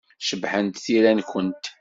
Cebḥent 0.27 0.81
tira-nwent. 0.83 1.65